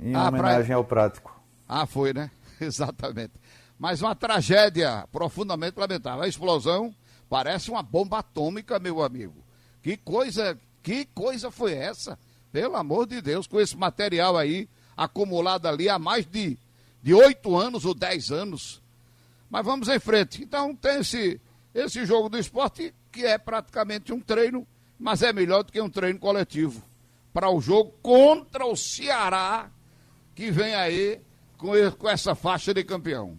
[0.00, 1.38] em Ah, pra- homenagem ao prático.
[1.68, 2.30] Ah, foi, né?
[2.60, 3.32] Exatamente.
[3.78, 6.22] Mas uma tragédia profundamente lamentável.
[6.22, 6.94] A explosão
[7.28, 9.44] parece uma bomba atômica, meu amigo.
[9.82, 12.18] Que coisa, que coisa foi essa?
[12.52, 16.58] Pelo amor de Deus, com esse material aí acumulado ali há mais de
[17.02, 18.82] de oito anos ou dez anos.
[19.48, 20.42] Mas vamos em frente.
[20.42, 21.40] Então tem esse,
[21.72, 24.66] esse jogo do esporte que é praticamente um treino,
[24.98, 26.82] mas é melhor do que um treino coletivo.
[27.32, 29.70] Para o jogo contra o Ceará,
[30.36, 31.18] que vem aí
[31.58, 33.36] com, com essa faixa de campeão.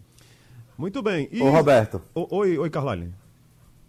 [0.76, 1.28] Muito bem.
[1.32, 1.40] E...
[1.40, 3.14] Ô Roberto, O- Oi, oi, Carlyle.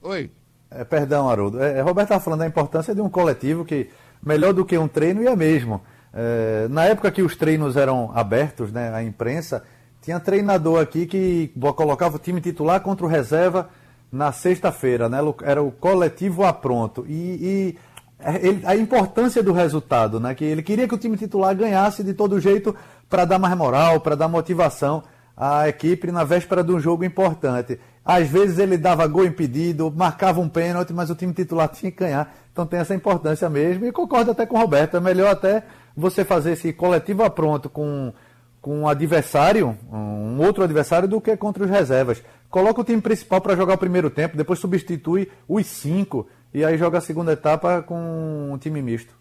[0.02, 0.32] Oi.
[0.72, 1.62] é, perdão, Haroldo.
[1.62, 3.90] É, Roberto estava falando da importância de um coletivo que,
[4.24, 5.82] melhor do que um treino, ia mesmo.
[6.14, 9.64] É, na época que os treinos eram abertos, né, à imprensa,
[10.02, 13.70] tinha treinador aqui que colocava o time titular contra o reserva
[14.12, 15.20] na sexta-feira, né?
[15.44, 17.06] Era o coletivo a pronto.
[17.08, 17.78] E, e
[18.18, 20.34] é, ele- a importância do resultado, né?
[20.34, 22.76] Que ele queria que o time titular ganhasse de todo jeito
[23.10, 25.04] para dar mais moral, para dar motivação
[25.36, 27.80] à equipe na véspera de um jogo importante.
[28.06, 31.98] Às vezes ele dava gol impedido, marcava um pênalti, mas o time titular tinha que
[31.98, 32.36] ganhar.
[32.52, 33.86] Então tem essa importância mesmo.
[33.86, 34.98] E concordo até com o Roberto.
[34.98, 35.64] É melhor até
[35.96, 38.14] você fazer esse coletivo a pronto com,
[38.62, 42.22] com um adversário, um outro adversário, do que contra os reservas.
[42.50, 46.78] Coloca o time principal para jogar o primeiro tempo, depois substitui os cinco e aí
[46.78, 49.14] joga a segunda etapa com um time misto.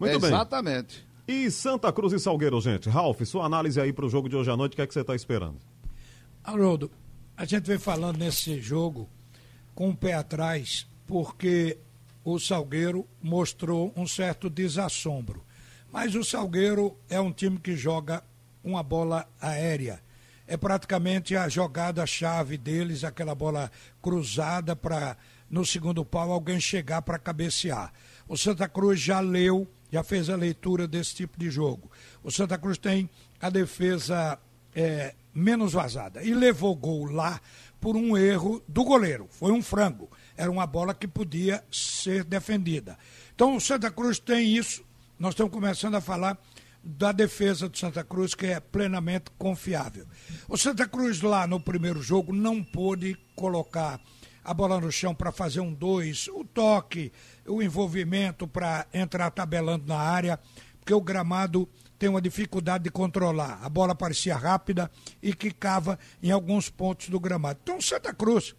[0.00, 0.30] Muito bem.
[0.30, 1.07] Exatamente.
[1.28, 2.88] E Santa Cruz e Salgueiro, gente.
[2.88, 4.94] Ralf, sua análise aí para o jogo de hoje à noite, o que é que
[4.94, 5.58] você está esperando?
[6.42, 6.90] Haroldo,
[7.36, 9.06] a gente vem falando nesse jogo
[9.74, 11.76] com o pé atrás, porque
[12.24, 15.44] o Salgueiro mostrou um certo desassombro.
[15.92, 18.24] Mas o Salgueiro é um time que joga
[18.64, 20.00] uma bola aérea.
[20.46, 25.14] É praticamente a jogada-chave deles, aquela bola cruzada para
[25.50, 27.92] no segundo pau alguém chegar para cabecear.
[28.26, 31.90] O Santa Cruz já leu, já fez a leitura desse tipo de jogo.
[32.22, 33.08] O Santa Cruz tem
[33.40, 34.38] a defesa
[34.74, 36.22] é, menos vazada.
[36.22, 37.40] E levou gol lá
[37.80, 39.28] por um erro do goleiro.
[39.30, 40.10] Foi um frango.
[40.36, 42.98] Era uma bola que podia ser defendida.
[43.34, 44.84] Então o Santa Cruz tem isso.
[45.18, 46.38] Nós estamos começando a falar
[46.82, 50.06] da defesa do Santa Cruz, que é plenamente confiável.
[50.48, 54.00] O Santa Cruz lá no primeiro jogo não pôde colocar
[54.48, 57.12] a bola no chão para fazer um dois, o toque,
[57.46, 60.40] o envolvimento para entrar tabelando na área,
[60.80, 63.58] porque o gramado tem uma dificuldade de controlar.
[63.62, 64.90] A bola parecia rápida
[65.22, 67.60] e quicava em alguns pontos do gramado.
[67.62, 68.56] Então, Santa Cruz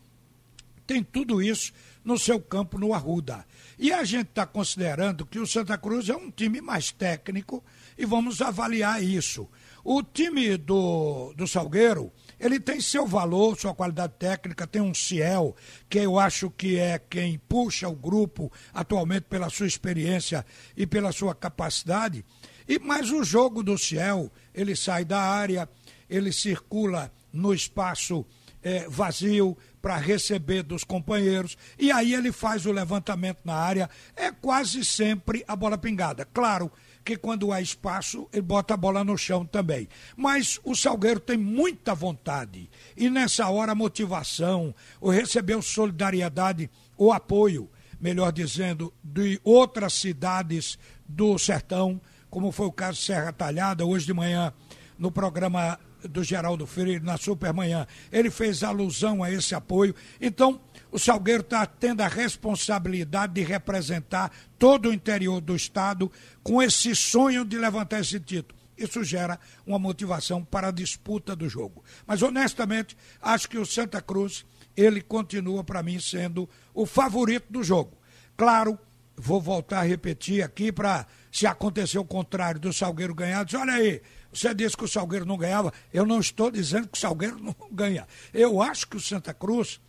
[0.86, 1.74] tem tudo isso
[2.04, 3.44] no seu campo no Arruda.
[3.80, 7.64] E a gente está considerando que o Santa Cruz é um time mais técnico
[7.98, 9.50] e vamos avaliar isso.
[9.84, 15.56] O time do, do Salgueiro, ele tem seu valor, sua qualidade técnica, tem um Ciel,
[15.90, 21.12] que eu acho que é quem puxa o grupo atualmente pela sua experiência e pela
[21.12, 22.24] sua capacidade.
[22.68, 25.68] E Mas o jogo do Ciel, ele sai da área,
[26.10, 28.26] ele circula no espaço
[28.62, 33.90] é, vazio para receber dos companheiros e aí ele faz o levantamento na área.
[34.16, 36.26] É quase sempre a bola pingada.
[36.26, 36.72] Claro
[37.10, 39.90] que quando há espaço, ele bota a bola no chão também.
[40.16, 42.70] Mas o Salgueiro tem muita vontade.
[42.96, 47.68] E nessa hora a motivação, o receber solidariedade, o apoio,
[48.00, 54.06] melhor dizendo, de outras cidades do sertão, como foi o caso de Serra Talhada, hoje
[54.06, 54.54] de manhã,
[54.96, 59.96] no programa do Geraldo Freire, na Supermanhã, ele fez alusão a esse apoio.
[60.22, 66.12] Então, o Salgueiro está tendo a responsabilidade de representar todo o interior do Estado
[66.44, 68.60] com esse sonho de levantar esse título.
[68.78, 71.84] Isso gera uma motivação para a disputa do jogo.
[72.08, 77.62] Mas, honestamente, acho que o Santa Cruz, ele continua, para mim, sendo o favorito do
[77.62, 77.98] jogo.
[78.38, 78.80] Claro,
[79.18, 83.74] vou voltar a repetir aqui para, se acontecer o contrário do Salgueiro ganhar, diz, olha
[83.74, 85.74] aí, você disse que o Salgueiro não ganhava.
[85.94, 88.08] Eu não estou dizendo que o Salgueiro não ganha.
[88.34, 89.82] Eu acho que o Santa Cruz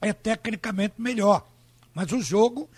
[0.00, 1.46] é tecnicamente melhor.
[1.94, 2.68] Mas o jogo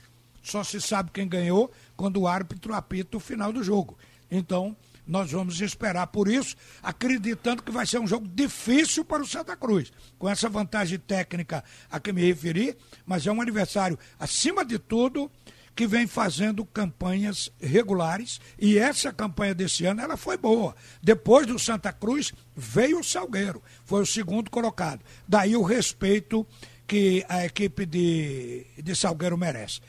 [0.42, 3.98] só se sabe quem ganhou quando o árbitro apita o final do jogo.
[4.30, 9.26] Então, nós vamos esperar por isso, acreditando que vai ser um jogo difícil para o
[9.26, 14.64] Santa Cruz, com essa vantagem técnica a que me referi, mas é um adversário, acima
[14.64, 15.30] de tudo,
[15.74, 20.76] que vem fazendo campanhas regulares e essa campanha desse ano ela foi boa.
[21.02, 25.00] Depois do Santa Cruz veio o Salgueiro, foi o segundo colocado.
[25.26, 26.46] Daí o respeito
[26.90, 29.81] que a equipe de, de Salgueiro merece.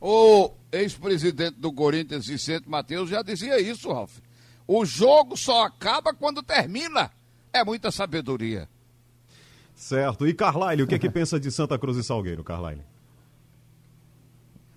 [0.00, 4.20] O ex-presidente do Corinthians, Vicente Matheus, já dizia isso, Ralf.
[4.66, 7.10] O jogo só acaba quando termina.
[7.52, 8.66] É muita sabedoria.
[9.74, 10.26] Certo.
[10.26, 12.80] E Carlyle, o que é que pensa de Santa Cruz e Salgueiro, Carlyle?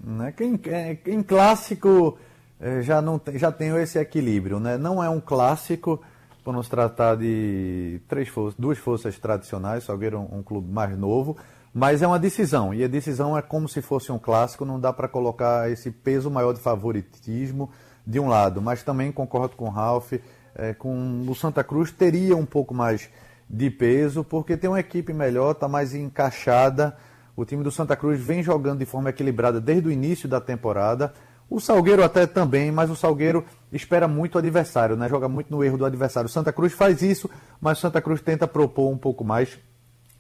[0.02, 0.34] Né?
[0.42, 2.20] Em, é, em clássico
[2.60, 4.60] é, já, não tem, já tem esse equilíbrio.
[4.60, 4.78] Né?
[4.78, 6.04] Não é um clássico
[6.48, 10.98] por nos tratar de três forças, duas forças tradicionais, Salgueiro é um, um clube mais
[10.98, 11.36] novo,
[11.74, 12.74] mas é uma decisão.
[12.74, 16.32] E a decisão é como se fosse um clássico, não dá para colocar esse peso
[16.32, 17.70] maior de favoritismo
[18.06, 18.62] de um lado.
[18.62, 20.14] Mas também concordo com o Ralf,
[20.56, 23.10] é, com o Santa Cruz teria um pouco mais
[23.50, 26.96] de peso, porque tem uma equipe melhor, está mais encaixada
[27.38, 31.14] o time do Santa Cruz vem jogando de forma equilibrada desde o início da temporada.
[31.48, 35.10] O Salgueiro até também, mas o Salgueiro espera muito o adversário, né?
[35.10, 36.30] Joga muito no erro do adversário.
[36.30, 39.58] Santa Cruz faz isso, mas Santa Cruz tenta propor um pouco mais.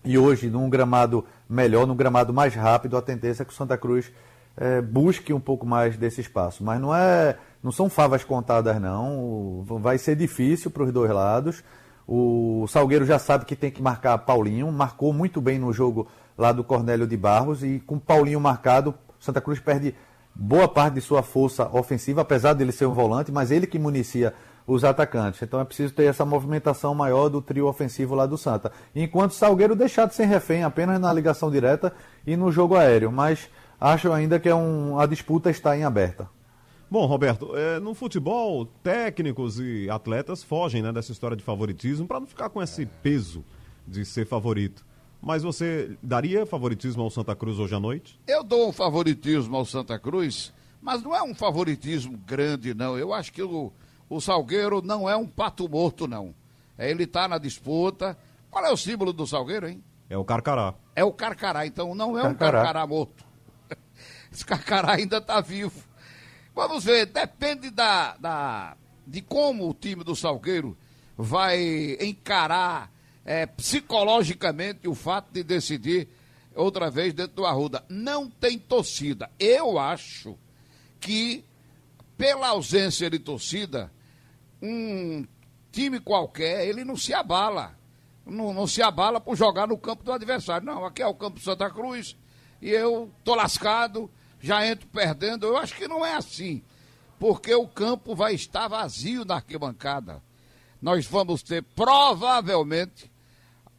[0.03, 3.77] E hoje, num gramado melhor, num gramado mais rápido, a tendência é que o Santa
[3.77, 4.11] Cruz
[4.55, 6.63] é, busque um pouco mais desse espaço.
[6.63, 9.63] Mas não é, não são favas contadas, não.
[9.65, 11.63] Vai ser difícil para os dois lados.
[12.07, 16.07] O Salgueiro já sabe que tem que marcar Paulinho, marcou muito bem no jogo
[16.37, 19.93] lá do Cornélio de Barros e com Paulinho marcado, Santa Cruz perde
[20.39, 24.33] boa parte de sua força ofensiva, apesar dele ser um volante, mas ele que municia
[24.67, 25.41] os atacantes.
[25.41, 28.71] Então é preciso ter essa movimentação maior do trio ofensivo lá do Santa.
[28.95, 31.91] Enquanto Salgueiro deixar de ser refém apenas na ligação direta
[32.25, 36.29] e no jogo aéreo, mas acho ainda que é um, a disputa está em aberta.
[36.89, 42.19] Bom, Roberto, é, no futebol, técnicos e atletas fogem né, dessa história de favoritismo para
[42.19, 43.43] não ficar com esse peso
[43.85, 44.85] de ser favorito.
[45.21, 48.19] Mas você daria favoritismo ao Santa Cruz hoje à noite?
[48.27, 52.97] Eu dou um favoritismo ao Santa Cruz, mas não é um favoritismo grande, não.
[52.97, 53.71] Eu acho que o,
[54.09, 56.33] o Salgueiro não é um pato morto, não.
[56.77, 58.17] É, ele está na disputa.
[58.49, 59.83] Qual é o símbolo do Salgueiro, hein?
[60.09, 60.73] É o Carcará.
[60.95, 62.59] É o Carcará, então não é carcará.
[62.59, 63.25] um Carcará morto.
[64.31, 65.83] Esse Carcará ainda está vivo.
[66.55, 70.77] Vamos ver, depende da, da, de como o time do Salgueiro
[71.17, 72.91] vai encarar
[73.27, 76.07] é, psicologicamente o fato de decidir
[76.55, 77.83] outra vez dentro do Arruda.
[77.89, 79.29] Não tem torcida.
[79.37, 80.37] Eu acho
[80.97, 81.43] que,
[82.17, 83.91] pela ausência de torcida,
[84.61, 85.27] um
[85.73, 87.77] time qualquer, ele não se abala.
[88.25, 90.65] Não, não se abala por jogar no campo do adversário.
[90.65, 92.15] Não, aqui é o campo Santa Cruz
[92.61, 94.09] e eu tô lascado,
[94.39, 95.45] já entro perdendo.
[95.45, 96.63] Eu acho que não é assim.
[97.19, 100.23] porque o campo vai estar vazio na arquibancada.
[100.81, 103.11] Nós vamos ter provavelmente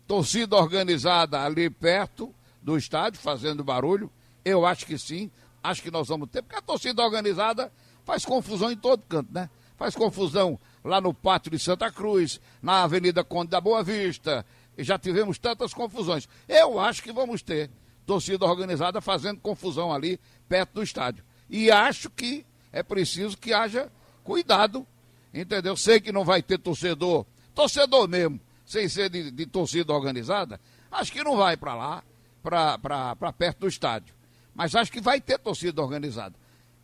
[0.08, 4.10] torcida organizada ali perto do estádio, fazendo barulho.
[4.42, 5.30] Eu acho que sim,
[5.62, 7.70] acho que nós vamos ter, porque a torcida organizada
[8.06, 9.50] faz confusão em todo canto, né?
[9.76, 14.44] Faz confusão lá no Pátio de Santa Cruz, na Avenida Conde da Boa Vista.
[14.76, 16.26] E já tivemos tantas confusões.
[16.48, 17.70] Eu acho que vamos ter
[18.06, 20.18] torcida organizada fazendo confusão ali
[20.48, 21.22] perto do estádio.
[21.50, 23.92] E acho que é preciso que haja
[24.24, 24.86] cuidado,
[25.34, 25.76] entendeu?
[25.76, 30.60] Sei que não vai ter torcedor, torcedor mesmo, sem ser de, de torcida organizada,
[30.92, 32.04] acho que não vai para lá,
[32.42, 34.14] para perto do estádio.
[34.54, 36.34] Mas acho que vai ter torcida organizada.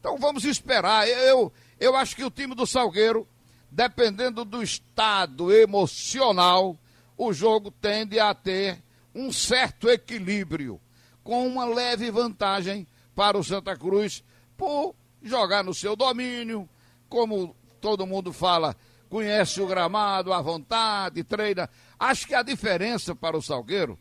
[0.00, 1.06] Então vamos esperar.
[1.06, 3.28] Eu, eu acho que o time do Salgueiro,
[3.70, 6.78] dependendo do estado emocional,
[7.18, 8.82] o jogo tende a ter
[9.14, 10.80] um certo equilíbrio,
[11.22, 14.24] com uma leve vantagem para o Santa Cruz
[14.56, 16.68] por jogar no seu domínio,
[17.08, 18.74] como todo mundo fala,
[19.14, 21.70] conhece o gramado à vontade, treina.
[21.96, 23.96] Acho que a diferença para o Salgueiro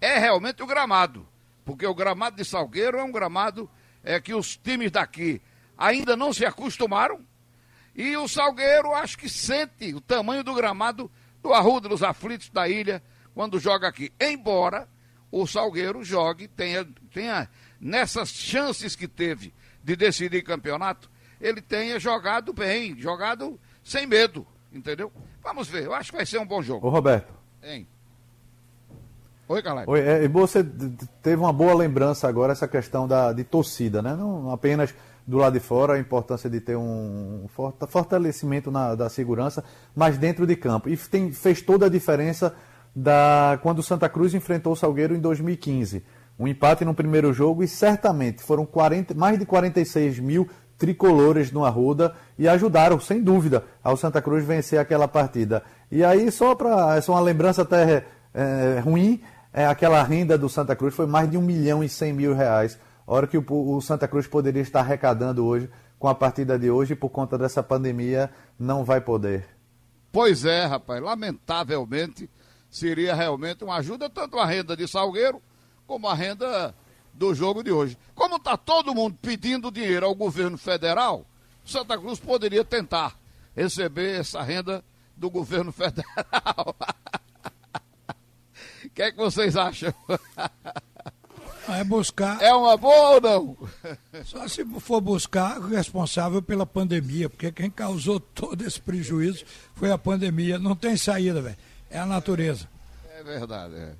[0.00, 1.24] é realmente o gramado,
[1.64, 3.70] porque o gramado de Salgueiro é um gramado
[4.02, 5.40] é, que os times daqui
[5.78, 7.24] ainda não se acostumaram.
[7.94, 11.08] E o Salgueiro acho que sente o tamanho do gramado
[11.40, 13.00] do Arruda dos Aflitos da ilha
[13.36, 14.12] quando joga aqui.
[14.20, 14.88] Embora
[15.30, 17.48] o Salgueiro jogue, tenha, tenha
[17.80, 21.08] nessas chances que teve de decidir campeonato,
[21.40, 24.44] ele tenha jogado bem, jogado sem medo,
[24.76, 25.10] entendeu?
[25.42, 26.86] Vamos ver, eu acho que vai ser um bom jogo.
[26.86, 27.32] Ô Roberto.
[27.62, 27.86] Hein?
[29.48, 29.86] Oi, Calais.
[29.88, 30.64] Oi, é, você
[31.22, 34.14] teve uma boa lembrança agora, essa questão da, de torcida, né?
[34.14, 34.94] Não apenas
[35.26, 37.46] do lado de fora, a importância de ter um
[37.88, 40.88] fortalecimento na, da segurança, mas dentro de campo.
[40.88, 42.54] E tem, fez toda a diferença
[42.94, 46.02] da quando o Santa Cruz enfrentou o Salgueiro em 2015
[46.38, 51.64] um empate no primeiro jogo e certamente foram 40, mais de 46 mil tricolores no
[51.64, 55.62] Arruda e ajudaram, sem dúvida, ao Santa Cruz vencer aquela partida.
[55.90, 56.96] E aí, só para.
[56.96, 59.22] Essa é uma lembrança até é, ruim,
[59.52, 62.78] é, aquela renda do Santa Cruz foi mais de 1 milhão e 100 mil reais,
[63.06, 66.94] hora que o, o Santa Cruz poderia estar arrecadando hoje com a partida de hoje,
[66.94, 69.48] por conta dessa pandemia, não vai poder.
[70.12, 72.28] Pois é, rapaz, lamentavelmente
[72.68, 75.40] seria realmente uma ajuda, tanto a renda de Salgueiro
[75.86, 76.74] como a renda
[77.14, 77.96] do jogo de hoje.
[78.14, 81.24] Como está todo mundo pedindo dinheiro ao governo federal,
[81.66, 83.18] Santa Cruz poderia tentar
[83.54, 84.84] receber essa renda
[85.16, 86.76] do governo federal.
[88.84, 89.92] O que é que vocês acham?
[91.68, 92.40] É buscar.
[92.40, 93.56] É uma boa ou não?
[94.24, 99.90] Só se for buscar o responsável pela pandemia, porque quem causou todo esse prejuízo foi
[99.90, 100.58] a pandemia.
[100.58, 101.56] Não tem saída, velho.
[101.90, 102.68] É a natureza.
[103.18, 103.94] É verdade, é.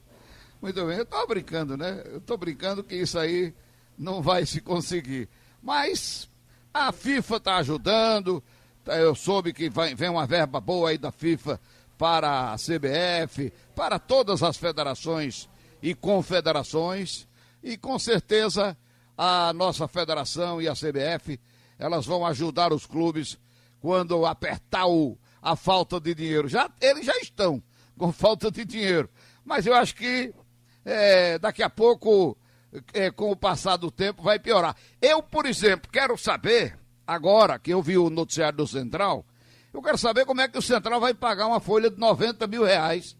[0.62, 2.02] Muito bem, eu estou brincando, né?
[2.06, 3.52] Eu estou brincando que isso aí
[3.98, 5.28] não vai se conseguir.
[5.62, 6.28] Mas
[6.76, 8.42] a FIFA está ajudando.
[8.86, 11.58] Eu soube que vai, vem uma verba boa aí da FIFA
[11.96, 15.48] para a CBF, para todas as federações
[15.82, 17.26] e confederações.
[17.62, 18.76] E com certeza
[19.16, 21.40] a nossa federação e a CBF,
[21.78, 23.38] elas vão ajudar os clubes
[23.80, 26.48] quando apertar o, a falta de dinheiro.
[26.48, 27.62] Já, eles já estão
[27.96, 29.08] com falta de dinheiro.
[29.44, 30.34] Mas eu acho que
[30.84, 32.36] é, daqui a pouco,
[32.92, 34.76] é, com o passar do tempo, vai piorar.
[35.00, 39.24] Eu, por exemplo, quero saber, agora que eu vi o noticiário do Central,
[39.72, 42.64] eu quero saber como é que o Central vai pagar uma folha de 90 mil
[42.64, 43.16] reais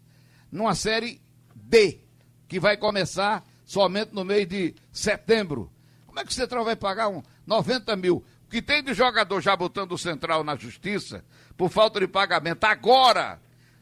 [0.51, 1.21] numa série
[1.55, 1.99] D,
[2.47, 5.71] que vai começar somente no mês de setembro.
[6.05, 8.23] Como é que o Central vai pagar um 90 mil?
[8.45, 11.23] O que tem de jogador já botando o Central na justiça
[11.57, 13.39] por falta de pagamento agora,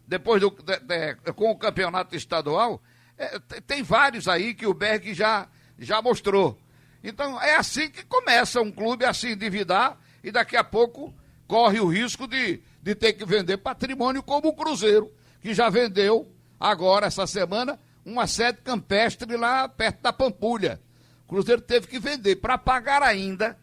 [0.07, 2.81] depois do, de, de, com o campeonato estadual,
[3.17, 5.47] é, tem vários aí que o Berg já,
[5.79, 6.57] já mostrou.
[7.03, 11.13] Então é assim que começa um clube a se endividar e daqui a pouco
[11.47, 15.11] corre o risco de, de ter que vender patrimônio como o Cruzeiro,
[15.41, 16.27] que já vendeu
[16.59, 20.81] agora, essa semana, uma sede campestre lá perto da Pampulha.
[21.25, 23.57] O Cruzeiro teve que vender para pagar ainda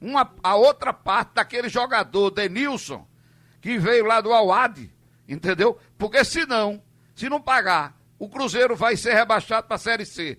[0.00, 3.06] uma, a outra parte daquele jogador, Denilson,
[3.60, 4.90] que veio lá do Awad,
[5.28, 5.78] entendeu?
[5.98, 6.82] Porque senão,
[7.14, 10.38] se não pagar o Cruzeiro vai ser rebaixado para a Série C.